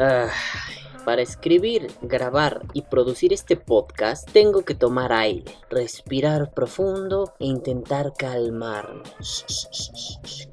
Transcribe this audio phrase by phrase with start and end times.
[0.00, 0.30] Ah,
[1.08, 8.12] para escribir, grabar y producir este podcast tengo que tomar aire, respirar profundo e intentar
[8.12, 9.04] calmarme.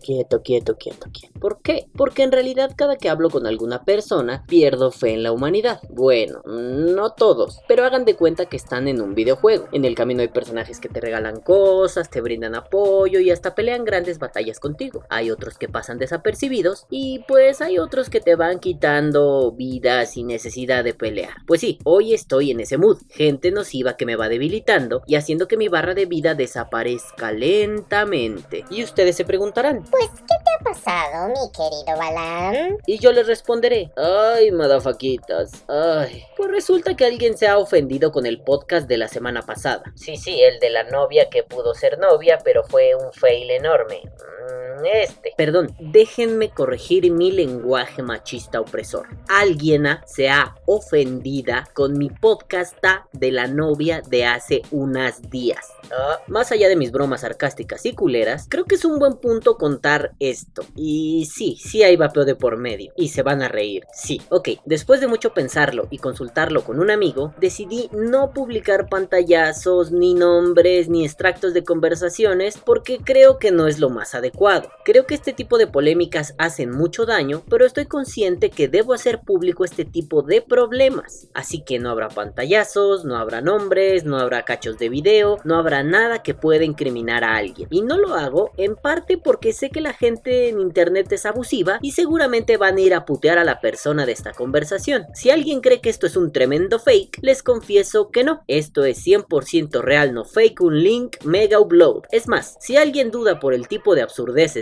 [0.02, 1.40] Quieto, quieto, quieto, quieto.
[1.42, 1.88] ¿Por qué?
[1.98, 5.82] Porque en realidad cada que hablo con alguna persona pierdo fe en la humanidad.
[5.90, 9.68] Bueno, no todos, pero hagan de cuenta que están en un videojuego.
[9.74, 13.84] En el camino hay personajes que te regalan cosas, te brindan apoyo y hasta pelean
[13.84, 15.04] grandes batallas contigo.
[15.10, 20.24] Hay otros que pasan desapercibidos y pues hay otros que te van quitando vidas y
[20.46, 21.34] necesidad de pelear.
[21.48, 25.48] Pues sí, hoy estoy en ese mood, gente nociva que me va debilitando y haciendo
[25.48, 28.64] que mi barra de vida desaparezca lentamente.
[28.70, 32.78] Y ustedes se preguntarán, Pues, ¿qué te ha pasado, mi querido Balam?
[32.86, 36.24] y yo les responderé, ay, madafaquitas, ay.
[36.38, 39.84] Pues resulta que alguien se ha ofendido con el podcast de la semana pasada.
[39.96, 44.02] Sí, sí, el de la novia que pudo ser novia, pero fue un fail enorme.
[44.06, 45.34] Mm, Este.
[45.38, 49.08] Perdón, déjenme corregir mi lenguaje machista opresor.
[49.28, 55.68] Alguien se ha ofendida con mi podcasta de la novia de hace unas días.
[55.92, 59.58] Ah, más allá de mis bromas sarcásticas y culeras, creo que es un buen punto
[59.58, 60.64] contar esto.
[60.76, 62.92] Y sí, sí hay vapeo de por medio.
[62.96, 63.86] Y se van a reír.
[63.94, 64.50] Sí, ok.
[64.66, 70.90] Después de mucho pensarlo y consultarlo con un amigo, decidí no publicar pantallazos, ni nombres,
[70.90, 74.65] ni extractos de conversaciones, porque creo que no es lo más adecuado.
[74.84, 79.22] Creo que este tipo de polémicas hacen mucho daño, pero estoy consciente que debo hacer
[79.22, 81.28] público este tipo de problemas.
[81.34, 85.84] Así que no habrá pantallazos, no habrá nombres, no habrá cachos de video, no habrá
[85.84, 87.68] nada que pueda incriminar a alguien.
[87.72, 91.80] Y no lo hago en parte porque sé que la gente en internet es abusiva
[91.82, 95.06] y seguramente van a ir a putear a la persona de esta conversación.
[95.14, 98.44] Si alguien cree que esto es un tremendo fake, les confieso que no.
[98.48, 102.04] Esto es 100% real, no fake, un link mega upload.
[102.12, 104.04] Es más, si alguien duda por el tipo de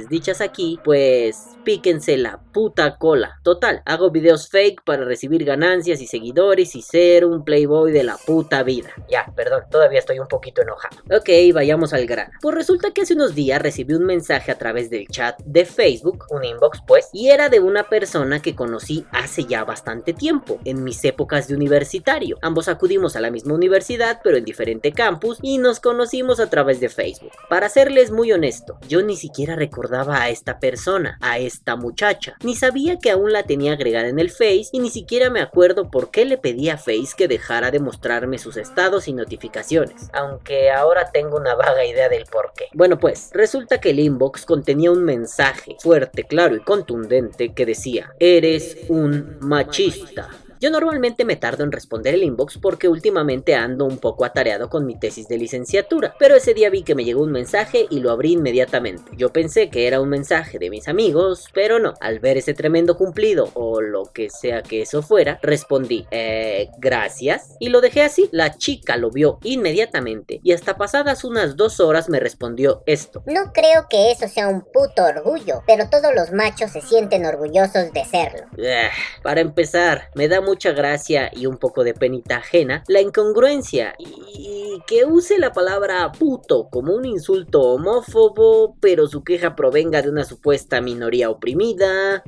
[0.10, 3.40] dichas aquí, pues píquense la puta cola.
[3.44, 8.18] Total, hago videos fake para recibir ganancias y seguidores y ser un playboy de la
[8.18, 8.90] puta vida.
[9.10, 10.98] Ya, perdón, todavía estoy un poquito enojado.
[11.16, 12.32] Ok, vayamos al grano.
[12.42, 16.26] Pues resulta que hace unos días recibí un mensaje a través del chat de Facebook,
[16.30, 20.84] un inbox pues, y era de una persona que conocí hace ya bastante tiempo, en
[20.84, 22.38] mis épocas de universitario.
[22.42, 26.80] Ambos acudimos a la misma universidad, pero en diferente campus, y nos conocimos a través
[26.80, 27.32] de Facebook.
[27.50, 32.56] Para serles muy honesto, yo ni siquiera recordaba a esta persona, a esta muchacha, ni
[32.56, 36.10] sabía que aún la tenía agregada en el Face, y ni siquiera me acuerdo por
[36.10, 40.10] qué le pedí a Face que dejara de mostrarme sus estados y notificaciones.
[40.14, 42.66] Aunque ahora tengo una vaga idea del por qué.
[42.74, 48.14] Bueno, pues, resulta que el inbox contenía un mensaje fuerte, claro y contundente que decía:
[48.20, 50.30] Eres un machista.
[50.64, 54.86] Yo normalmente me tardo en responder el inbox porque últimamente ando un poco atareado con
[54.86, 58.12] mi tesis de licenciatura, pero ese día vi que me llegó un mensaje y lo
[58.12, 59.12] abrí inmediatamente.
[59.18, 61.96] Yo pensé que era un mensaje de mis amigos, pero no.
[62.00, 67.58] Al ver ese tremendo cumplido o lo que sea que eso fuera, respondí, eh, gracias,
[67.60, 68.30] y lo dejé así.
[68.32, 73.22] La chica lo vio inmediatamente y hasta pasadas unas dos horas me respondió esto.
[73.26, 77.92] No creo que eso sea un puto orgullo, pero todos los machos se sienten orgullosos
[77.92, 78.48] de serlo.
[78.60, 78.92] Ah,
[79.24, 84.80] Para empezar, me da mucha gracia y un poco de penita ajena la incongruencia y
[84.86, 90.26] que use la palabra puto como un insulto homófobo, pero su queja provenga de una
[90.26, 92.24] supuesta minoría oprimida.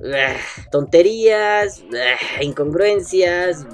[0.71, 1.83] Tonterías,
[2.41, 3.67] incongruencias,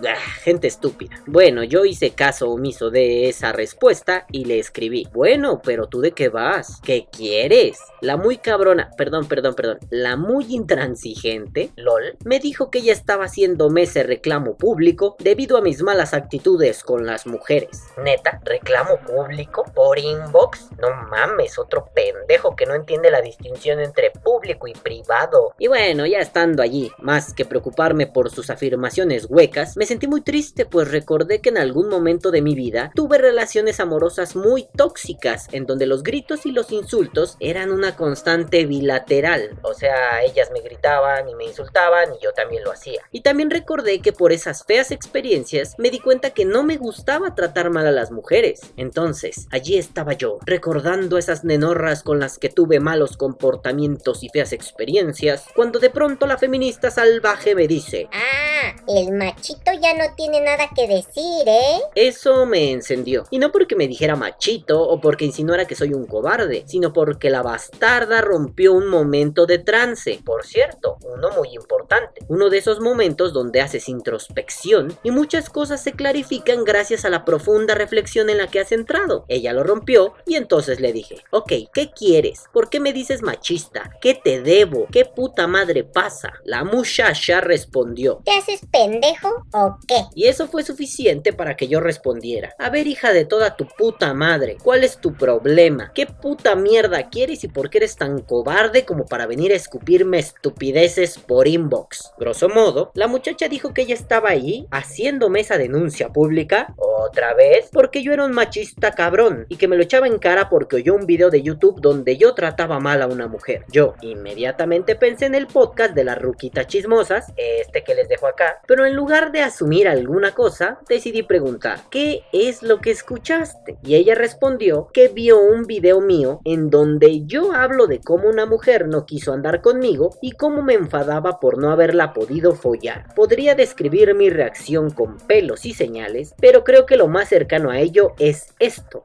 [0.43, 1.21] gente estúpida.
[1.27, 6.11] Bueno, yo hice caso omiso de esa respuesta y le escribí, bueno, pero tú de
[6.11, 6.81] qué vas?
[6.83, 7.77] ¿Qué quieres?
[8.01, 13.25] La muy cabrona, perdón, perdón, perdón, la muy intransigente, lol, me dijo que ella estaba
[13.25, 17.83] haciéndome ese reclamo público debido a mis malas actitudes con las mujeres.
[18.03, 20.69] Neta, reclamo público por inbox?
[20.79, 25.53] No mames, otro pendejo que no entiende la distinción entre público y privado.
[25.57, 30.21] Y bueno, ya estando allí, más que preocuparme por sus afirmaciones huecas, me sentí muy
[30.21, 35.47] triste pues recordé que en algún momento de mi vida tuve relaciones amorosas muy tóxicas
[35.51, 39.57] en donde los gritos y los insultos eran una constante bilateral.
[39.61, 43.01] O sea, ellas me gritaban y me insultaban y yo también lo hacía.
[43.11, 47.35] Y también recordé que por esas feas experiencias me di cuenta que no me gustaba
[47.35, 48.61] tratar mal a las mujeres.
[48.77, 54.53] Entonces, allí estaba yo, recordando esas nenorras con las que tuve malos comportamientos y feas
[54.53, 58.40] experiencias, cuando de pronto la feminista salvaje me dice, Ah,
[58.87, 61.81] el machito ya no tiene nada que decir, ¿eh?
[61.95, 63.25] Eso me encendió.
[63.29, 67.29] Y no porque me dijera machito o porque insinuara que soy un cobarde, sino porque
[67.29, 70.19] la bastarda rompió un momento de trance.
[70.25, 72.25] Por cierto, uno muy importante.
[72.27, 77.25] Uno de esos momentos donde haces introspección y muchas cosas se clarifican gracias a la
[77.25, 79.25] profunda reflexión en la que has entrado.
[79.27, 82.45] Ella lo rompió y entonces le dije, ok, ¿qué quieres?
[82.51, 83.91] ¿Por qué me dices machista?
[84.01, 84.87] ¿Qué te debo?
[84.91, 86.33] ¿Qué puta madre pasa?
[86.43, 88.21] La muchacha respondió.
[88.25, 90.05] ¿Te haces pendejo o qué?
[90.15, 92.53] Y eso fue suficiente para que yo respondiera.
[92.59, 95.91] A ver, hija de toda tu puta madre, ¿cuál es tu problema?
[95.93, 100.19] ¿Qué puta mierda quieres y por qué eres tan cobarde como para venir a escupirme
[100.19, 102.11] estupideces por inbox?
[102.17, 107.69] Grosso modo, la muchacha dijo que ella estaba ahí haciéndome esa denuncia pública otra vez
[107.71, 110.95] porque yo era un machista cabrón y que me lo echaba en cara porque oyó
[110.95, 113.65] un video de YouTube donde yo trataba mal a una mujer.
[113.69, 118.40] Yo inmediatamente pensé en el podcast de las ruquitas chismosas, este que les dejo acá,
[118.67, 123.77] pero en lugar de asumir alguna cosa, decidí preguntar, ¿qué es lo que escuchaste?
[123.83, 128.45] Y ella respondió que vio un video mío en donde yo hablo de cómo una
[128.45, 133.13] mujer no quiso andar conmigo y cómo me enfadaba por no haberla podido follar.
[133.15, 137.79] Podría describir mi reacción con pelos y señales, pero creo que lo más cercano a
[137.79, 139.03] ello es esto.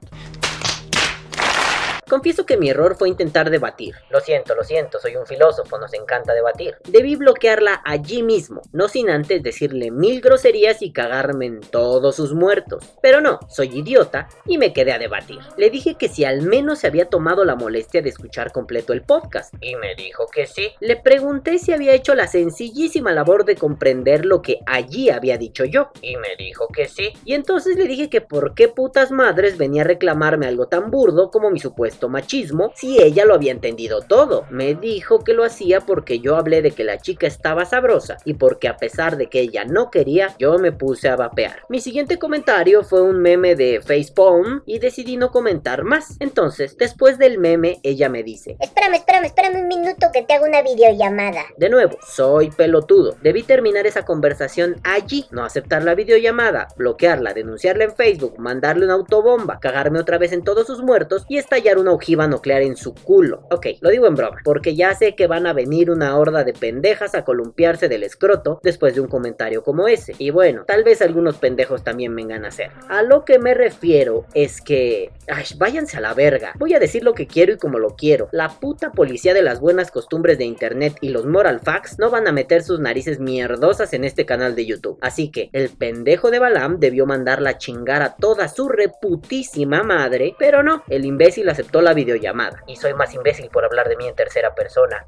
[2.08, 3.96] Confieso que mi error fue intentar debatir.
[4.10, 6.76] Lo siento, lo siento, soy un filósofo, nos encanta debatir.
[6.88, 12.32] Debí bloquearla allí mismo, no sin antes decirle mil groserías y cagarme en todos sus
[12.32, 12.84] muertos.
[13.02, 15.40] Pero no, soy idiota y me quedé a debatir.
[15.56, 19.02] Le dije que si al menos se había tomado la molestia de escuchar completo el
[19.02, 19.52] podcast.
[19.60, 20.70] Y me dijo que sí.
[20.78, 25.64] Le pregunté si había hecho la sencillísima labor de comprender lo que allí había dicho
[25.64, 25.90] yo.
[26.02, 27.14] Y me dijo que sí.
[27.24, 31.32] Y entonces le dije que por qué putas madres venía a reclamarme algo tan burdo
[31.32, 34.46] como mi supuesto machismo si ella lo había entendido todo.
[34.50, 38.34] Me dijo que lo hacía porque yo hablé de que la chica estaba sabrosa y
[38.34, 41.62] porque a pesar de que ella no quería, yo me puse a vapear.
[41.68, 46.16] Mi siguiente comentario fue un meme de Facepalm y decidí no comentar más.
[46.20, 50.46] Entonces, después del meme, ella me dice: Espérame, espérame, espérame un minuto que te hago
[50.46, 51.42] una videollamada.
[51.56, 53.16] De nuevo, soy pelotudo.
[53.22, 58.94] Debí terminar esa conversación allí, no aceptar la videollamada, bloquearla, denunciarla en Facebook, mandarle una
[58.94, 62.76] autobomba, cagarme otra vez en todos sus muertos y estallar un una ojiva nuclear en
[62.76, 63.46] su culo.
[63.50, 66.52] Ok, lo digo en broma, porque ya sé que van a venir una horda de
[66.52, 70.14] pendejas a columpiarse del escroto después de un comentario como ese.
[70.18, 72.72] Y bueno, tal vez algunos pendejos también vengan a hacer.
[72.88, 75.12] A lo que me refiero es que...
[75.28, 76.54] Ay, váyanse a la verga.
[76.58, 78.28] Voy a decir lo que quiero y como lo quiero.
[78.32, 82.26] La puta policía de las buenas costumbres de internet y los moral facts no van
[82.26, 84.98] a meter sus narices mierdosas en este canal de YouTube.
[85.00, 90.34] Así que el pendejo de Balam debió mandarla a chingar a toda su reputísima madre,
[90.38, 92.62] pero no, el imbécil aceptó la videollamada.
[92.66, 95.04] Y soy más imbécil por hablar de mí en tercera persona.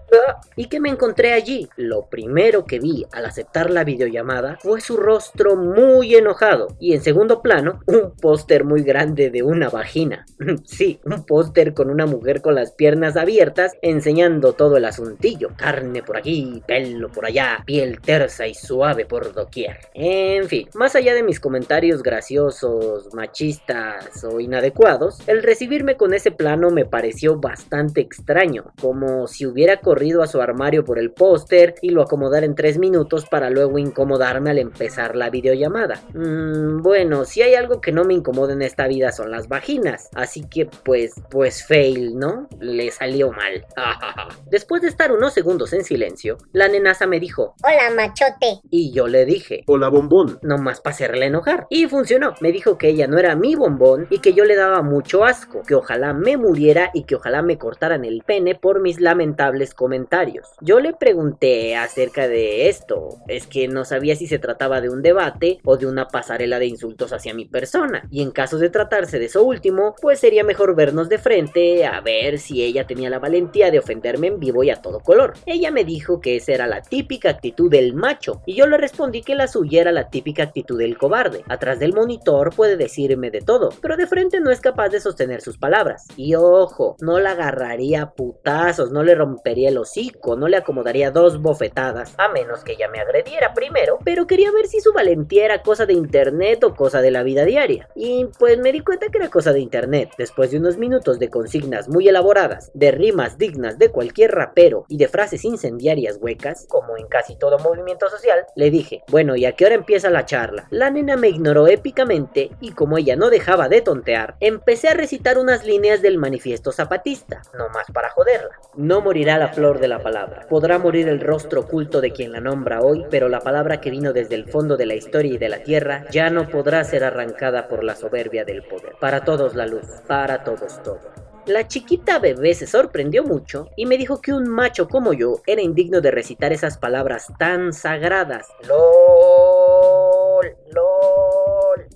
[0.57, 1.69] ¿Y que me encontré allí?
[1.77, 6.69] Lo primero que vi al aceptar la videollamada fue su rostro muy enojado.
[6.79, 10.27] Y en segundo plano, un póster muy grande de una vagina.
[10.65, 15.51] sí, un póster con una mujer con las piernas abiertas enseñando todo el asuntillo.
[15.57, 19.79] Carne por aquí, pelo por allá, piel tersa y suave por doquier.
[19.95, 26.31] En fin, más allá de mis comentarios graciosos, machistas o inadecuados, el recibirme con ese
[26.31, 31.75] plan me pareció bastante extraño, como si hubiera corrido a su armario por el póster
[31.83, 36.03] y lo acomodara en tres minutos para luego incomodarme al empezar la videollamada.
[36.15, 40.09] Mm, bueno, si hay algo que no me incomoda en esta vida son las vaginas,
[40.15, 42.49] así que pues, pues fail, ¿no?
[42.61, 43.67] Le salió mal.
[44.51, 48.61] Después de estar unos segundos en silencio, la nenaza me dijo, Hola machote.
[48.71, 50.39] Y yo le dije, Hola bombón.
[50.43, 51.67] Nomás para hacerle enojar.
[51.71, 52.35] Y funcionó.
[52.41, 55.63] Me dijo que ella no era mi bombón y que yo le daba mucho asco,
[55.63, 56.48] que ojalá me muriera
[56.95, 60.49] y que ojalá me cortaran el pene por mis lamentables comentarios.
[60.61, 65.03] Yo le pregunté acerca de esto, es que no sabía si se trataba de un
[65.03, 69.19] debate o de una pasarela de insultos hacia mi persona, y en caso de tratarse
[69.19, 73.19] de eso último, pues sería mejor vernos de frente a ver si ella tenía la
[73.19, 75.35] valentía de ofenderme en vivo y a todo color.
[75.45, 79.21] Ella me dijo que esa era la típica actitud del macho, y yo le respondí
[79.23, 81.45] que la suya era la típica actitud del cobarde.
[81.49, 85.43] Atrás del monitor puede decirme de todo, pero de frente no es capaz de sostener
[85.43, 86.07] sus palabras.
[86.17, 91.11] Y ojo, no la agarraría a putazos, no le rompería el hocico, no le acomodaría
[91.11, 95.45] dos bofetadas, a menos que ella me agrediera primero, pero quería ver si su valentía
[95.45, 97.89] era cosa de internet o cosa de la vida diaria.
[97.95, 100.11] Y pues me di cuenta que era cosa de internet.
[100.19, 104.99] Después de unos minutos de consignas muy elaboradas, de rimas dignas de cualquier rapero y
[104.99, 109.53] de frases incendiarias huecas, como en casi todo movimiento social, le dije, bueno, ¿y a
[109.53, 110.67] qué hora empieza la charla?
[110.71, 115.39] La nena me ignoró épicamente y como ella no dejaba de tontear, empecé a recitar
[115.39, 118.51] unas líneas del manifiesto manifiesto zapatista, no más para joderla.
[118.77, 122.41] No morirá la flor de la palabra, podrá morir el rostro oculto de quien la
[122.41, 125.49] nombra hoy, pero la palabra que vino desde el fondo de la historia y de
[125.49, 128.93] la tierra ya no podrá ser arrancada por la soberbia del poder.
[129.01, 131.01] Para todos la luz, para todos todo.
[131.47, 135.63] La chiquita bebé se sorprendió mucho y me dijo que un macho como yo era
[135.63, 138.49] indigno de recitar esas palabras tan sagradas.
[138.69, 141.38] LOL, LOL.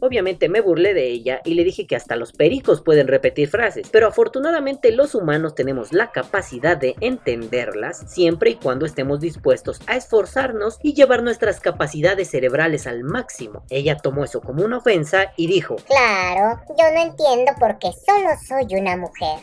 [0.00, 3.88] Obviamente me burlé de ella y le dije que hasta los pericos pueden repetir frases,
[3.90, 9.96] pero afortunadamente los humanos tenemos la capacidad de entenderlas siempre y cuando estemos dispuestos a
[9.96, 13.64] esforzarnos y llevar nuestras capacidades cerebrales al máximo.
[13.70, 18.30] Ella tomó eso como una ofensa y dijo, Claro, yo no entiendo por qué solo
[18.46, 19.38] soy una mujer.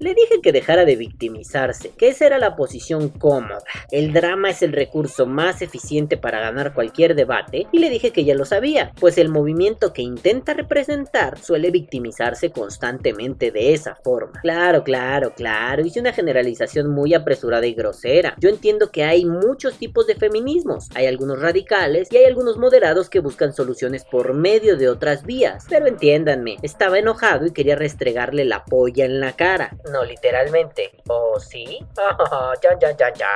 [0.00, 3.64] Le dije que dejara de victimizarse, que esa era la posición cómoda.
[3.90, 8.24] El drama es el recurso más eficiente para ganar cualquier debate y le dije que
[8.24, 14.40] ya lo sabía, pues el movimiento que intenta representar suele victimizarse constantemente de esa forma.
[14.40, 18.36] Claro, claro, claro, hice una generalización muy apresurada y grosera.
[18.38, 23.10] Yo entiendo que hay muchos tipos de feminismos, hay algunos radicales y hay algunos moderados
[23.10, 28.44] que buscan soluciones por medio de otras vías, pero entiéndanme, estaba enojado y quería restregarle
[28.44, 29.76] la polla en la cara.
[29.90, 30.92] No literalmente.
[31.08, 31.78] ¿O sí?
[32.60, 33.28] ¡Chan, chan, chan, chan!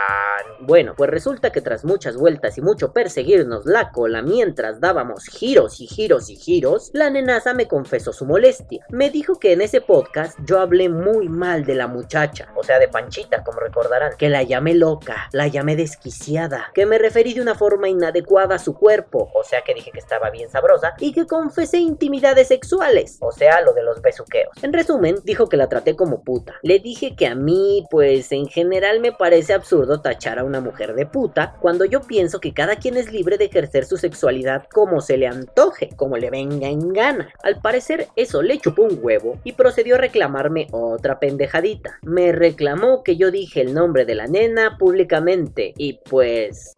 [0.60, 5.80] Bueno, pues resulta que tras muchas vueltas y mucho perseguirnos la cola mientras dábamos giros
[5.80, 8.84] y giros y giros, la nenaza me confesó su molestia.
[8.90, 12.78] Me dijo que en ese podcast yo hablé muy mal de la muchacha, o sea,
[12.78, 17.40] de Panchita, como recordarán, que la llamé loca, la llamé desquiciada, que me referí de
[17.40, 21.12] una forma inadecuada a su cuerpo, o sea, que dije que estaba bien sabrosa, y
[21.12, 24.62] que confesé intimidades sexuales, o sea, lo de los besuqueos.
[24.62, 28.46] En resumen, dijo que la traté como puta le dije que a mí, pues en
[28.46, 32.76] general me parece absurdo tachar a una mujer de puta cuando yo pienso que cada
[32.76, 36.92] quien es libre de ejercer su sexualidad como se le antoje, como le venga en
[36.92, 37.32] gana.
[37.42, 41.98] Al parecer eso le chupó un huevo y procedió a reclamarme otra pendejadita.
[42.02, 46.76] Me reclamó que yo dije el nombre de la nena públicamente y pues...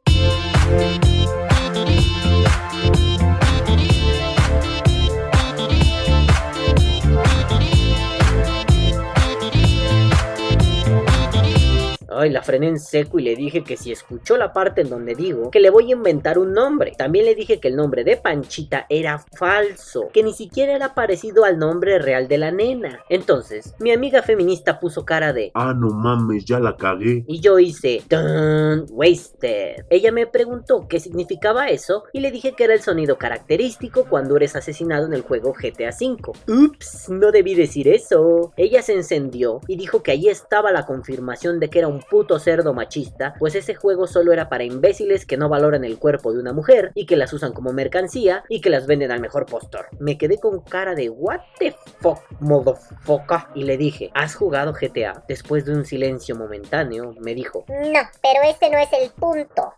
[12.16, 15.14] Ay, la frené en seco y le dije que si escuchó la parte en donde
[15.14, 16.92] digo que le voy a inventar un nombre.
[16.96, 21.44] También le dije que el nombre de Panchita era falso, que ni siquiera era parecido
[21.44, 23.00] al nombre real de la nena.
[23.08, 27.24] Entonces, mi amiga feminista puso cara de Ah, no mames, ya la cagué.
[27.26, 29.84] Y yo hice Dun, Wasted.
[29.90, 34.36] Ella me preguntó qué significaba eso y le dije que era el sonido característico cuando
[34.36, 36.32] eres asesinado en el juego GTA V.
[36.48, 38.52] Ups, no debí decir eso.
[38.56, 42.38] Ella se encendió y dijo que ahí estaba la confirmación de que era un puto
[42.38, 46.40] cerdo machista, pues ese juego solo era para imbéciles que no valoran el cuerpo de
[46.40, 49.86] una mujer y que las usan como mercancía y que las venden al mejor postor.
[49.98, 52.20] Me quedé con cara de what the fuck,
[53.02, 55.24] foca y le dije, ¿has jugado GTA?
[55.28, 59.74] Después de un silencio momentáneo, me dijo, No, pero ese no es el punto.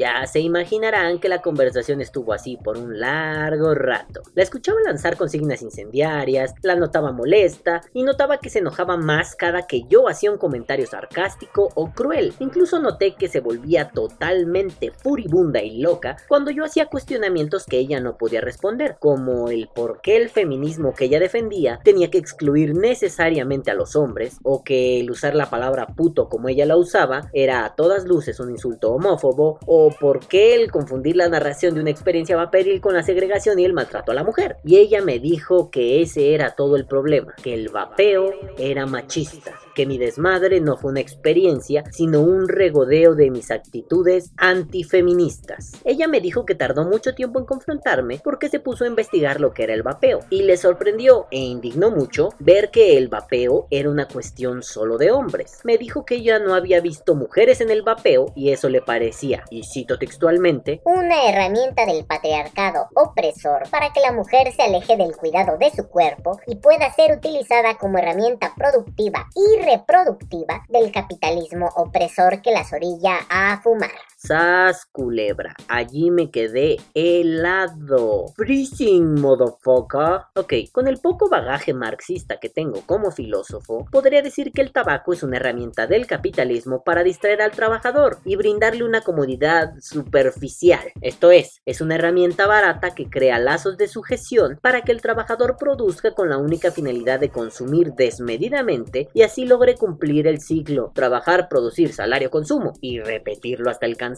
[0.00, 4.22] Ya se imaginarán que la conversación estuvo así por un largo rato.
[4.34, 9.66] La escuchaba lanzar consignas incendiarias, la notaba molesta y notaba que se enojaba más cada
[9.66, 12.32] que yo hacía un comentario sarcástico o cruel.
[12.38, 18.00] Incluso noté que se volvía totalmente furibunda y loca cuando yo hacía cuestionamientos que ella
[18.00, 22.74] no podía responder, como el por qué el feminismo que ella defendía tenía que excluir
[22.74, 27.28] necesariamente a los hombres, o que el usar la palabra puto como ella la usaba
[27.34, 29.58] era a todas luces un insulto homófobo,
[29.98, 33.72] por qué el confundir la narración de una experiencia vaporil con la segregación y el
[33.72, 34.56] maltrato a la mujer.
[34.64, 39.58] Y ella me dijo que ese era todo el problema, que el vapeo era machista
[39.74, 45.72] que mi desmadre no fue una experiencia, sino un regodeo de mis actitudes antifeministas.
[45.84, 49.52] Ella me dijo que tardó mucho tiempo en confrontarme porque se puso a investigar lo
[49.52, 53.90] que era el vapeo, y le sorprendió e indignó mucho ver que el vapeo era
[53.90, 55.60] una cuestión solo de hombres.
[55.64, 59.44] Me dijo que ella no había visto mujeres en el vapeo y eso le parecía,
[59.50, 65.16] y cito textualmente, una herramienta del patriarcado opresor para que la mujer se aleje del
[65.16, 71.68] cuidado de su cuerpo y pueda ser utilizada como herramienta productiva y reproductiva del capitalismo
[71.76, 74.09] opresor que las orilla a fumar.
[74.22, 78.26] Sas culebra, allí me quedé helado.
[78.36, 80.26] Freezing, motherfucker.
[80.34, 85.14] Ok, con el poco bagaje marxista que tengo como filósofo, podría decir que el tabaco
[85.14, 90.92] es una herramienta del capitalismo para distraer al trabajador y brindarle una comodidad superficial.
[91.00, 95.56] Esto es, es una herramienta barata que crea lazos de sujeción para que el trabajador
[95.56, 101.48] produzca con la única finalidad de consumir desmedidamente y así logre cumplir el ciclo, trabajar,
[101.48, 104.09] producir, salario, consumo y repetirlo hasta el cansancio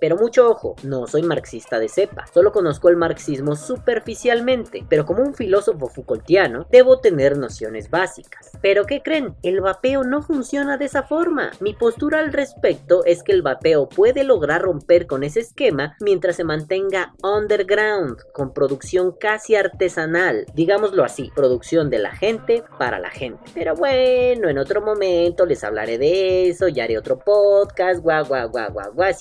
[0.00, 5.22] Pero mucho ojo, no soy marxista de cepa, solo conozco el marxismo superficialmente, pero como
[5.22, 8.50] un filósofo Foucaultiano, debo tener nociones básicas.
[8.62, 9.34] Pero ¿qué creen?
[9.42, 11.50] El vapeo no funciona de esa forma.
[11.60, 16.36] Mi postura al respecto es que el vapeo puede lograr romper con ese esquema mientras
[16.36, 23.10] se mantenga underground, con producción casi artesanal, digámoslo así, producción de la gente para la
[23.10, 23.42] gente.
[23.54, 28.48] Pero bueno, en otro momento les hablaré de eso, ya haré otro podcast, guau, guau,
[28.48, 29.12] guau, guau, guau,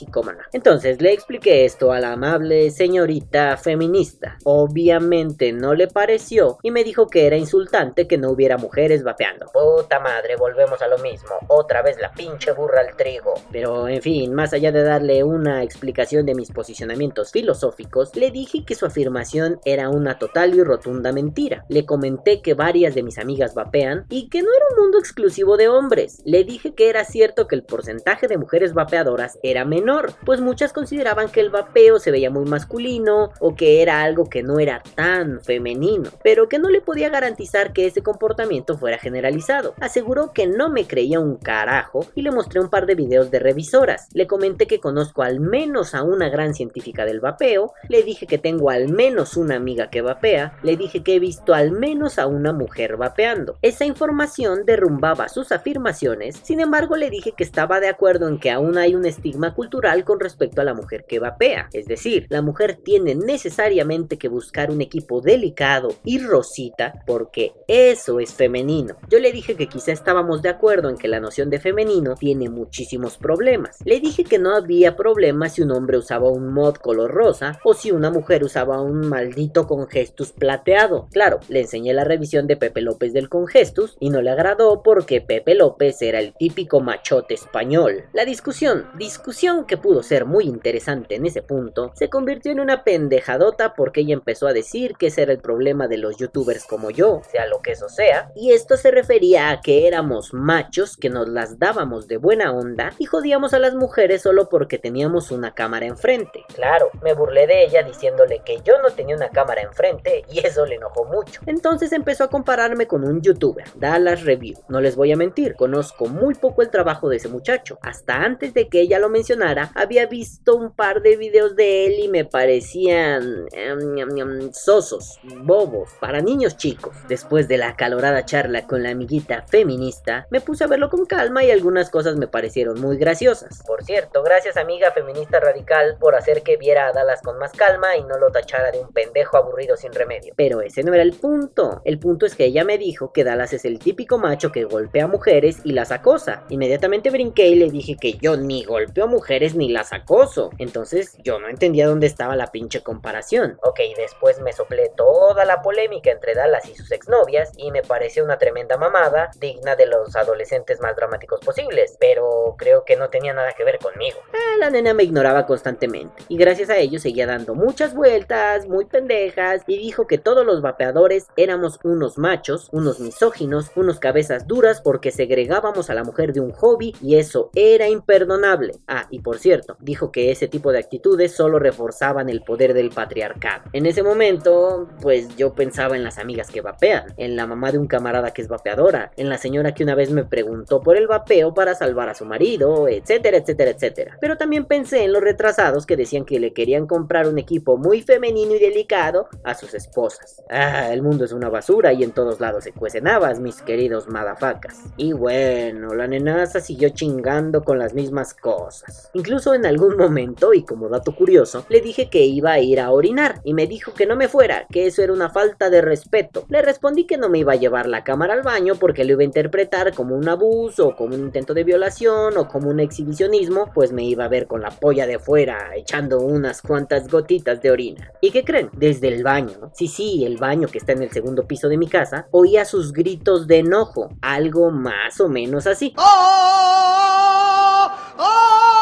[0.52, 4.38] Entonces le expliqué esto a la amable señorita feminista.
[4.44, 9.48] Obviamente no le pareció y me dijo que era insultante que no hubiera mujeres vapeando.
[9.54, 13.34] Puta madre, volvemos a lo mismo, otra vez la pinche burra al trigo.
[13.52, 18.64] Pero en fin, más allá de darle una explicación de mis posicionamientos filosóficos, le dije
[18.66, 21.66] que su afirmación era una total y rotunda mentira.
[21.70, 25.58] Le comenté que varias de mis amigas vapean y que no era un mundo exclusivo
[25.58, 26.22] de hombres.
[26.26, 30.74] Le dije que era cierto que el porcentaje de mujeres vapeadoras era menor, pues muchas
[30.74, 34.82] consideraban que el vapeo se veía muy masculino o que era algo que no era
[34.96, 39.76] tan femenino, pero que no le podía garantizar que ese comportamiento fuera generalizado.
[39.80, 43.40] Aseguró que no me creía un carajo y le mostré un par de videos de
[43.40, 44.08] revisoras.
[44.14, 48.38] Le comenté que conozco al menos a una gran científica del vapeo, le dije que
[48.38, 52.28] tengo al menos una amiga que vapea, le dije que he visto al menos a
[52.28, 53.58] una mujer vapeando.
[53.62, 58.52] Esa información derrumbaba sus afirmaciones, sin embargo le dije que estaba de acuerdo en que
[58.52, 62.42] aún hay un estigma cultural con respecto a la mujer que vapea, es decir, la
[62.42, 68.96] mujer tiene necesariamente que buscar un equipo delicado y rosita porque eso es femenino.
[69.10, 72.50] Yo le dije que quizá estábamos de acuerdo en que la noción de femenino tiene
[72.50, 73.78] muchísimos problemas.
[73.86, 77.74] Le dije que no había problema si un hombre usaba un mod color rosa o
[77.74, 81.08] si una mujer usaba un maldito congestus plateado.
[81.12, 85.22] Claro, le enseñé la revisión de Pepe López del congestus y no le agradó porque
[85.22, 88.06] Pepe López era el típico machote español.
[88.14, 92.86] La discusión, discusión que pudo ser muy interesante en ese punto, se convirtió en una
[92.86, 96.90] pendejadota porque ella empezó a decir que ese era el problema de los youtubers como
[96.90, 101.10] yo, sea lo que eso sea, y esto se refería a que éramos machos que
[101.10, 105.54] nos las dábamos de buena onda y jodíamos a las mujeres solo porque teníamos una
[105.54, 106.46] cámara enfrente.
[106.56, 110.66] Claro, me burlé de ella diciéndole que yo no tenía una cámara enfrente y eso
[110.66, 111.42] le enojó mucho.
[111.46, 114.58] Entonces empezó a compararme con un youtuber, Dallas Review.
[114.70, 117.78] No les voy a mentir, conozco muy poco el trabajo de ese muchacho.
[117.82, 122.00] Hasta antes de que ella lo mencionara, había visto un par de videos de él
[122.00, 126.96] y me parecían em, sosos, bobos, para niños chicos.
[127.08, 131.44] Después de la acalorada charla con la amiguita feminista, me puse a verlo con calma
[131.44, 133.62] y algunas cosas me parecieron muy graciosas.
[133.66, 137.98] Por cierto, gracias amiga feminista radical por hacer que viera a Dallas con más calma
[137.98, 140.34] y no lo tachara de un pendejo aburrido sin remedio.
[140.36, 141.82] Pero ese no era el punto.
[141.86, 145.06] El punto es que ella me dijo que Dallas es el típico macho que golpea
[145.06, 146.44] a mujeres y las acosa.
[146.50, 150.50] Inmediatamente brinqué y le dije que yo ni golpeo mujeres ni las acoso.
[150.58, 153.58] Entonces yo no entendía dónde estaba la pinche comparación.
[153.64, 158.24] Ok, después me soplé toda la polémica entre Dallas y sus exnovias y me pareció
[158.24, 161.98] una tremenda mamada digna de los adolescentes más dramáticos posibles.
[162.00, 164.20] Pero creo que no tenía nada que ver conmigo.
[164.34, 168.86] Ah, la nena me ignoraba constantemente y gracias a ello seguía dando muchas vueltas, muy
[168.86, 174.82] pendejas y dijo que todos los vapeadores éramos unos machos, unos misóginos, unos cabezas duras
[174.82, 178.76] porque segregábamos a la mujer de un hobby y eso era imperdonable.
[178.88, 182.90] Ah, y por cierto, dijo que ese tipo de actitudes solo reforzaban el poder del
[182.90, 183.64] patriarcado.
[183.74, 187.78] En ese momento, pues yo pensaba en las amigas que vapean, en la mamá de
[187.78, 191.08] un camarada que es vapeadora, en la señora que una vez me preguntó por el
[191.08, 194.18] vapeo para salvar a su marido, etcétera, etcétera, etcétera.
[194.20, 198.02] Pero también pensé en los retrasados que decían que le querían comprar un equipo muy
[198.02, 200.42] femenino y delicado a sus esposas.
[200.50, 204.08] Ah, el mundo es una basura y en todos lados se cuecen habas, mis queridos
[204.08, 204.80] madafacas.
[204.98, 209.10] Y bueno, la nenaza siguió chingando con las mismas cosas.
[209.54, 213.42] En algún momento, y como dato curioso, le dije que iba a ir a orinar
[213.44, 216.46] y me dijo que no me fuera, que eso era una falta de respeto.
[216.50, 219.22] Le respondí que no me iba a llevar la cámara al baño porque lo iba
[219.22, 223.72] a interpretar como un abuso, o como un intento de violación o como un exhibicionismo,
[223.74, 227.72] pues me iba a ver con la polla de fuera echando unas cuantas gotitas de
[227.72, 228.12] orina.
[228.22, 228.70] ¿Y qué creen?
[228.74, 231.88] Desde el baño, sí, sí, el baño que está en el segundo piso de mi
[231.88, 235.94] casa, oía sus gritos de enojo, algo más o menos así.
[235.98, 237.90] ¡Oh!
[238.20, 238.73] ¡Oh!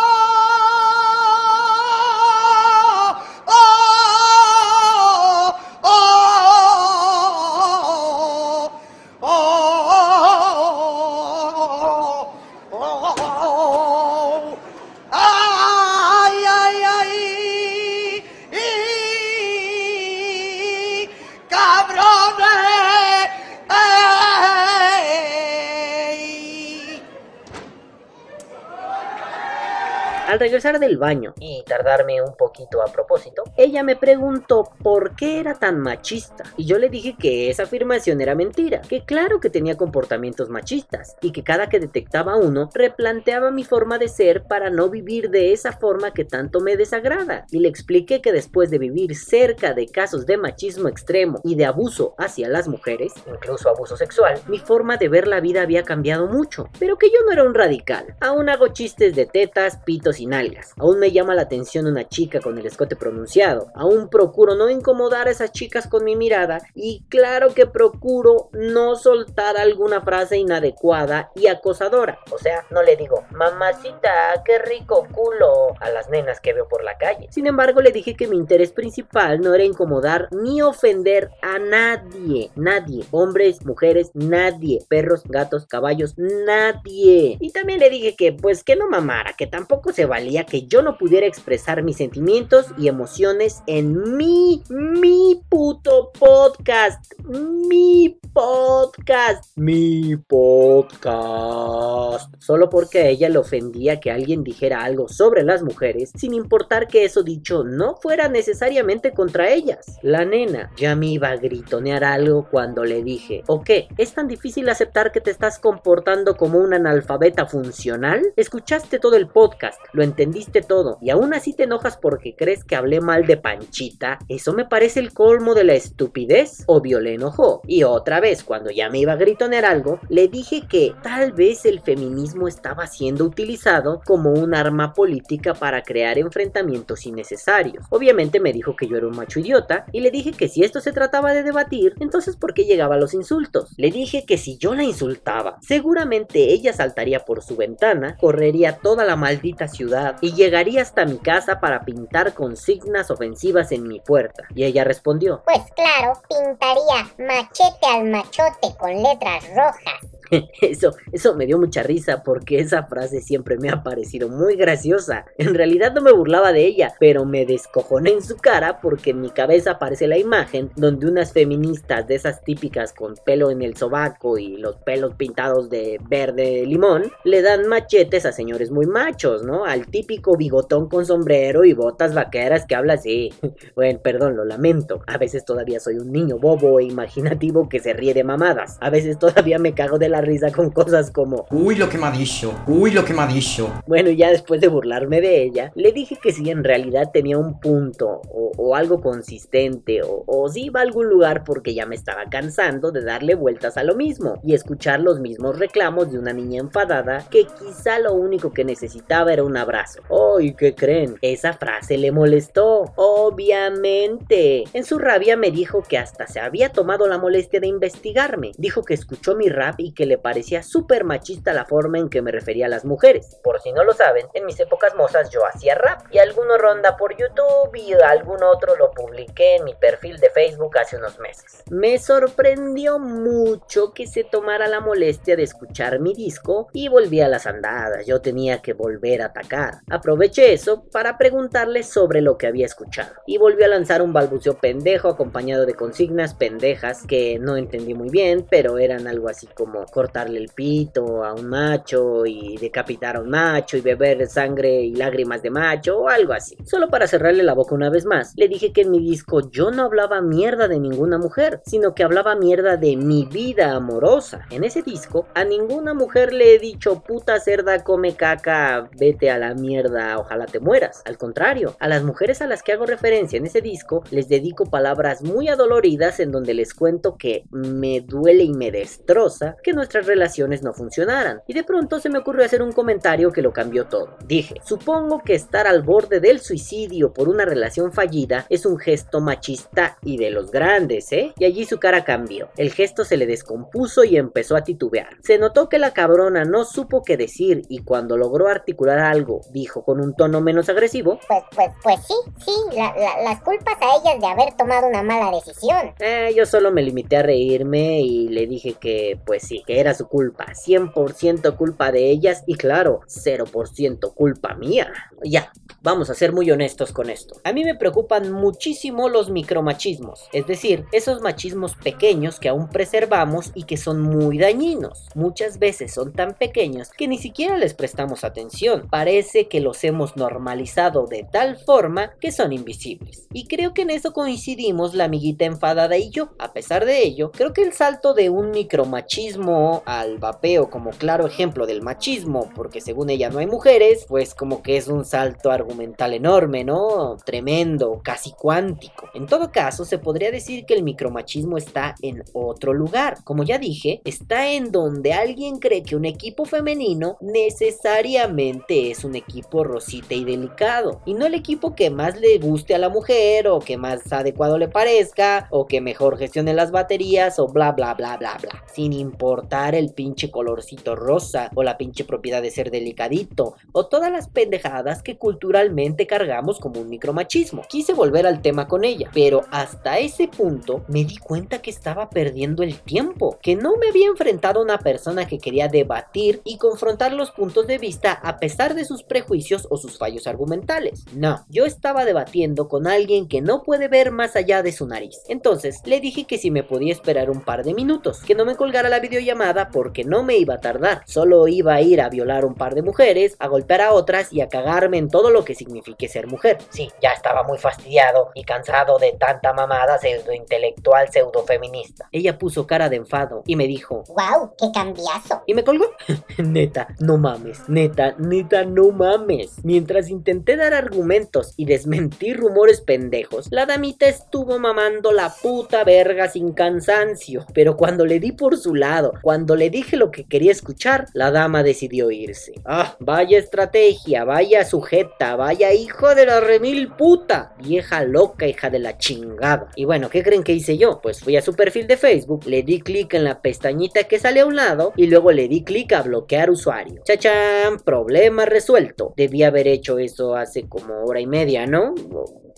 [30.41, 35.53] Regresar del baño y tardarme un poquito a propósito, ella me preguntó por qué era
[35.53, 36.43] tan machista.
[36.57, 41.15] Y yo le dije que esa afirmación era mentira, que claro que tenía comportamientos machistas
[41.21, 45.53] y que cada que detectaba uno replanteaba mi forma de ser para no vivir de
[45.53, 47.45] esa forma que tanto me desagrada.
[47.51, 51.65] Y le expliqué que después de vivir cerca de casos de machismo extremo y de
[51.65, 56.27] abuso hacia las mujeres, incluso abuso sexual, mi forma de ver la vida había cambiado
[56.27, 58.15] mucho, pero que yo no era un radical.
[58.19, 60.73] Aún hago chistes de tetas, pitos y nalgas.
[60.77, 63.67] Aún me llama la atención una chica con el escote pronunciado.
[63.75, 68.95] Aún procuro no incomodar a esas chicas con mi mirada y claro que procuro no
[68.95, 72.19] soltar alguna frase inadecuada y acosadora.
[72.31, 74.09] O sea, no le digo, mamacita,
[74.45, 77.27] qué rico culo a las nenas que veo por la calle.
[77.29, 82.51] Sin embargo, le dije que mi interés principal no era incomodar ni ofender a nadie.
[82.55, 83.05] Nadie.
[83.11, 84.79] Hombres, mujeres, nadie.
[84.87, 87.37] Perros, gatos, caballos, nadie.
[87.39, 90.81] Y también le dije que pues que no mamara, que tampoco se valía que yo
[90.81, 97.13] no pudiera expresar mis sentimientos y emociones en mi, mi puto podcast.
[97.23, 99.45] Mi podcast.
[99.55, 102.35] Mi podcast.
[102.39, 106.89] Solo porque a ella le ofendía que alguien dijera algo sobre las mujeres, sin importar
[106.89, 109.97] que eso dicho no fuera necesariamente contra ellas.
[110.01, 113.87] La nena ya me iba a gritonear algo cuando le dije, ¿o qué?
[113.97, 118.21] ¿Es tan difícil aceptar que te estás comportando como un analfabeta funcional?
[118.35, 122.75] Escuchaste todo el podcast, lo entendiste todo, y aún así te enojas porque crees que
[122.75, 124.19] hablé mal de Panchita.
[124.27, 126.63] Eso me parece el colmo de la estupidez.
[126.67, 127.61] Obvio le enojó.
[127.67, 131.65] Y otra vez, cuando ya me iba a gritonear algo, le dije que tal vez
[131.65, 137.85] el feminismo estaba siendo utilizado como un arma política para crear enfrentamientos innecesarios.
[137.89, 140.81] Obviamente me dijo que yo era un macho idiota y le dije que si esto
[140.81, 143.73] se trataba de debatir, entonces ¿por qué llegaba a los insultos?
[143.77, 149.05] Le dije que si yo la insultaba, seguramente ella saltaría por su ventana, correría toda
[149.05, 149.90] la maldita ciudad
[150.21, 154.43] y llegaría hasta mi casa para pintar consignas ofensivas en mi puerta.
[154.55, 160.20] Y ella respondió, Pues claro, pintaría machete al machote con letras rojas.
[160.61, 165.25] Eso, eso me dio mucha risa porque esa frase siempre me ha parecido muy graciosa.
[165.37, 169.21] En realidad no me burlaba de ella, pero me descojoné en su cara porque en
[169.21, 173.75] mi cabeza aparece la imagen donde unas feministas de esas típicas con pelo en el
[173.75, 179.43] sobaco y los pelos pintados de verde limón le dan machetes a señores muy machos,
[179.43, 179.65] ¿no?
[179.65, 183.33] Al típico bigotón con sombrero y botas vaqueras que habla así.
[183.75, 185.01] Bueno, perdón, lo lamento.
[185.07, 188.77] A veces todavía soy un niño bobo e imaginativo que se ríe de mamadas.
[188.81, 192.07] A veces todavía me cago de la risa con cosas como Uy, lo que me
[192.07, 192.53] ha dicho.
[192.67, 193.71] Uy, lo que me ha dicho.
[193.87, 197.59] Bueno, ya después de burlarme de ella, le dije que si en realidad tenía un
[197.59, 201.95] punto o, o algo consistente o, o si iba a algún lugar porque ya me
[201.95, 206.33] estaba cansando de darle vueltas a lo mismo y escuchar los mismos reclamos de una
[206.33, 210.01] niña enfadada que quizá lo único que necesitaba era un abrazo.
[210.37, 211.17] ¡Ay, qué creen!
[211.21, 212.91] Esa frase le molestó.
[212.95, 214.63] Obviamente.
[214.73, 218.51] En su rabia me dijo que hasta se había tomado la molestia de investigarme.
[218.57, 222.21] Dijo que escuchó mi rap y que le parecía súper machista la forma en que
[222.21, 223.39] me refería a las mujeres.
[223.43, 226.97] Por si no lo saben, en mis épocas mozas yo hacía rap y alguno ronda
[226.97, 231.63] por YouTube y algún otro lo publiqué en mi perfil de Facebook hace unos meses.
[231.69, 237.27] Me sorprendió mucho que se tomara la molestia de escuchar mi disco y volví a
[237.27, 238.05] las andadas.
[238.05, 239.81] Yo tenía que volver a atacar.
[239.89, 244.55] Aproveché eso para preguntarle sobre lo que había escuchado y volví a lanzar un balbuceo
[244.55, 249.85] pendejo acompañado de consignas pendejas que no entendí muy bien, pero eran algo así como
[250.01, 254.95] cortarle el pito a un macho y decapitar a un macho y beber sangre y
[254.95, 256.57] lágrimas de macho o algo así.
[256.65, 259.69] Solo para cerrarle la boca una vez más, le dije que en mi disco yo
[259.69, 264.47] no hablaba mierda de ninguna mujer, sino que hablaba mierda de mi vida amorosa.
[264.49, 269.37] En ese disco a ninguna mujer le he dicho puta cerda come caca, vete a
[269.37, 271.03] la mierda, ojalá te mueras.
[271.05, 274.65] Al contrario, a las mujeres a las que hago referencia en ese disco les dedico
[274.65, 280.05] palabras muy adoloridas en donde les cuento que me duele y me destroza que nuestras
[280.05, 281.41] relaciones no funcionaran.
[281.47, 284.15] Y de pronto se me ocurrió hacer un comentario que lo cambió todo.
[284.25, 289.21] Dije, supongo que estar al borde del suicidio por una relación fallida es un gesto
[289.21, 291.33] machista y de los grandes, ¿eh?
[291.35, 292.49] Y allí su cara cambió.
[292.57, 295.17] El gesto se le descompuso y empezó a titubear.
[295.23, 299.83] Se notó que la cabrona no supo qué decir y cuando logró articular algo, dijo
[299.83, 301.19] con un tono menos agresivo.
[301.27, 302.13] Pues, pues, pues sí,
[302.45, 305.95] sí, la, las culpas a ellas de haber tomado una mala decisión.
[305.99, 310.07] Eh, yo solo me limité a reírme y le dije que, pues sí, era su
[310.07, 310.47] culpa.
[310.53, 314.91] 100% culpa de ellas y claro, 0% culpa mía.
[315.23, 317.35] Ya, vamos a ser muy honestos con esto.
[317.43, 323.51] A mí me preocupan muchísimo los micromachismos, es decir, esos machismos pequeños que aún preservamos
[323.53, 325.07] y que son muy dañinos.
[325.15, 328.87] Muchas veces son tan pequeños que ni siquiera les prestamos atención.
[328.89, 333.27] Parece que los hemos normalizado de tal forma que son invisibles.
[333.31, 336.29] Y creo que en eso coincidimos la amiguita enfadada y yo.
[336.39, 341.27] A pesar de ello, creo que el salto de un micromachismo al vapeo como claro
[341.27, 345.51] ejemplo del machismo, porque según ella no hay mujeres, pues como que es un salto
[345.51, 347.17] argumental enorme, ¿no?
[347.25, 349.09] Tremendo, casi cuántico.
[349.13, 353.17] En todo caso, se podría decir que el micromachismo está en otro lugar.
[353.23, 359.15] Como ya dije, está en donde alguien cree que un equipo femenino necesariamente es un
[359.15, 363.47] equipo rosita y delicado, y no el equipo que más le guste a la mujer,
[363.47, 367.93] o que más adecuado le parezca, o que mejor gestione las baterías, o bla bla
[367.93, 372.71] bla bla bla, sin importar el pinche colorcito rosa, o la pinche propiedad de ser
[372.71, 377.63] delicadito, o todas las pendejadas que culturalmente cargamos como un micromachismo.
[377.67, 382.09] Quise volver al tema con ella, pero hasta ese punto me di cuenta que estaba
[382.09, 386.57] perdiendo el tiempo, que no me había enfrentado a una persona que quería debatir y
[386.57, 391.03] confrontar los puntos de vista a pesar de sus prejuicios o sus fallos argumentales.
[391.13, 395.17] No, yo estaba debatiendo con alguien que no puede ver más allá de su nariz.
[395.27, 398.55] Entonces le dije que si me podía esperar un par de minutos, que no me
[398.55, 399.40] colgara la videollamada
[399.71, 402.83] porque no me iba a tardar, solo iba a ir a violar un par de
[402.83, 406.59] mujeres, a golpear a otras y a cagarme en todo lo que signifique ser mujer.
[406.69, 412.07] Sí, ya estaba muy fastidiado y cansado de tanta mamada pseudo intelectual, pseudo feminista.
[412.11, 415.41] Ella puso cara de enfado y me dijo, wow, qué cambiazo.
[415.47, 415.85] Y me colgó.
[416.37, 419.63] neta, no mames, neta, neta, no mames.
[419.63, 426.29] Mientras intenté dar argumentos y desmentir rumores pendejos, la damita estuvo mamando la puta verga
[426.29, 427.45] sin cansancio.
[427.53, 431.31] Pero cuando le di por su lado, cuando le dije lo que quería escuchar, la
[431.31, 432.51] dama decidió irse.
[432.65, 437.55] Ah, vaya estrategia, vaya sujeta, vaya hijo de la remil puta.
[437.63, 439.69] Vieja loca, hija de la chingada.
[439.77, 440.99] Y bueno, ¿qué creen que hice yo?
[441.01, 444.41] Pues fui a su perfil de Facebook, le di clic en la pestañita que sale
[444.41, 447.01] a un lado y luego le di clic a bloquear usuario.
[447.05, 449.13] Chachán, problema resuelto.
[449.15, 451.95] Debí haber hecho eso hace como hora y media, ¿no?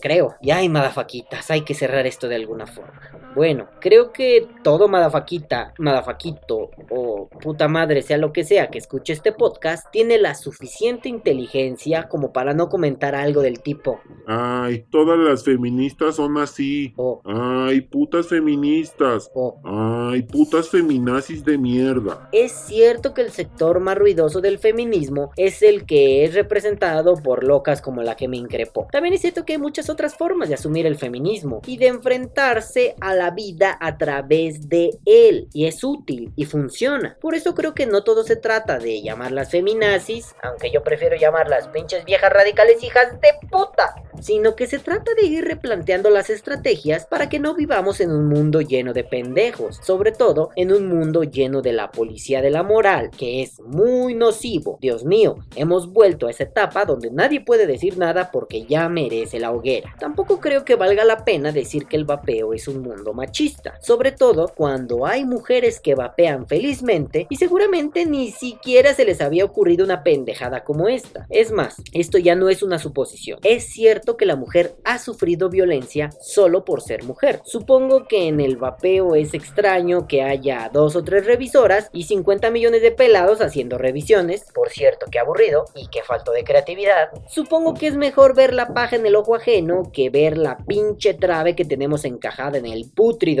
[0.00, 0.34] Creo.
[0.42, 3.23] Y ay, madafaquitas, hay que cerrar esto de alguna forma.
[3.34, 9.12] Bueno, creo que todo madafaquita, madafaquito o puta madre, sea lo que sea que escuche
[9.12, 14.00] este podcast, tiene la suficiente inteligencia como para no comentar algo del tipo.
[14.26, 16.94] Ay, todas las feministas son así.
[17.24, 19.30] Ay, putas feministas.
[19.64, 22.28] Ay, putas feminazis de mierda.
[22.32, 27.44] Es cierto que el sector más ruidoso del feminismo es el que es representado por
[27.44, 28.86] locas como la que me increpó.
[28.92, 32.94] También es cierto que hay muchas otras formas de asumir el feminismo y de enfrentarse
[33.00, 37.16] a la vida a través de él y es útil y funciona.
[37.20, 41.68] Por eso creo que no todo se trata de llamarlas feminazis, aunque yo prefiero llamarlas
[41.68, 47.06] pinches viejas radicales hijas de puta, sino que se trata de ir replanteando las estrategias
[47.06, 51.24] para que no vivamos en un mundo lleno de pendejos, sobre todo en un mundo
[51.24, 54.78] lleno de la policía de la moral, que es muy nocivo.
[54.80, 59.38] Dios mío, hemos vuelto a esa etapa donde nadie puede decir nada porque ya merece
[59.38, 59.94] la hoguera.
[59.98, 64.12] Tampoco creo que valga la pena decir que el vapeo es un mundo machista, sobre
[64.12, 69.84] todo cuando hay mujeres que vapean felizmente y seguramente ni siquiera se les había ocurrido
[69.84, 71.26] una pendejada como esta.
[71.30, 73.38] Es más, esto ya no es una suposición.
[73.42, 77.40] Es cierto que la mujer ha sufrido violencia solo por ser mujer.
[77.44, 82.50] Supongo que en el vapeo es extraño que haya dos o tres revisoras y 50
[82.50, 84.44] millones de pelados haciendo revisiones.
[84.54, 87.10] Por cierto, que aburrido y que falto de creatividad.
[87.28, 91.14] Supongo que es mejor ver la paja en el ojo ajeno que ver la pinche
[91.14, 92.90] trave que tenemos encajada en el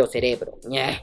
[0.06, 0.58] cerebro.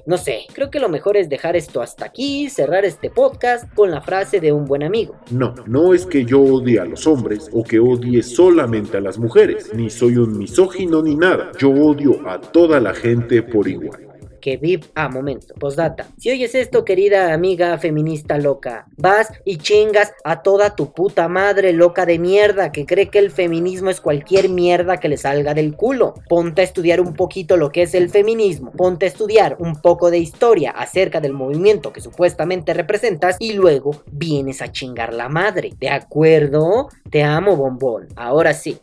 [0.06, 3.92] no sé, creo que lo mejor es dejar esto hasta aquí, cerrar este podcast con
[3.92, 5.16] la frase de un buen amigo.
[5.32, 9.18] No, no es que yo odie a los hombres o que odie solamente a las
[9.18, 11.52] mujeres, ni soy un misógino ni nada.
[11.60, 14.11] Yo odio a toda la gente por igual
[14.42, 15.54] que VIP a momento.
[15.56, 16.08] Postdata.
[16.18, 21.72] Si oyes esto, querida amiga feminista loca, vas y chingas a toda tu puta madre
[21.72, 25.76] loca de mierda que cree que el feminismo es cualquier mierda que le salga del
[25.76, 26.16] culo.
[26.28, 28.72] Ponte a estudiar un poquito lo que es el feminismo.
[28.72, 34.04] Ponte a estudiar un poco de historia acerca del movimiento que supuestamente representas y luego
[34.12, 35.72] vienes a chingar la madre.
[35.80, 36.90] ¿De acuerdo?
[37.10, 38.08] Te amo, bombón.
[38.16, 38.80] Ahora sí.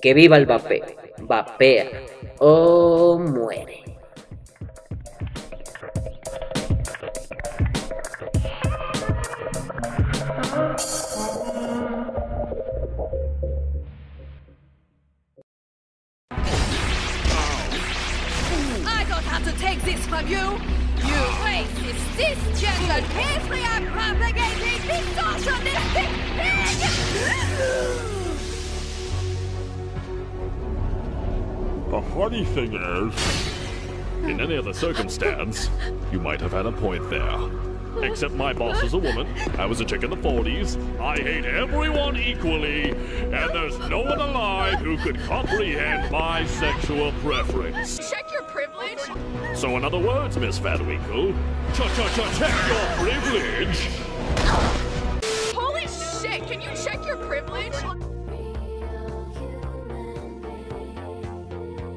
[0.00, 0.86] Que viva el vapeo.
[1.22, 1.90] Vapea
[2.38, 3.89] o muere.
[32.30, 33.50] Funny thing is,
[34.22, 35.68] in any other circumstance,
[36.12, 37.36] you might have had a point there.
[38.04, 39.26] Except my boss is a woman,
[39.58, 44.20] I was a chick in the 40s, I hate everyone equally, and there's no one
[44.20, 47.98] alive who could comprehend my sexual preference.
[48.08, 49.00] Check your privilege.
[49.56, 51.34] So, in other words, Miss Van Winkle,
[51.74, 54.09] cha cha cha check your privilege.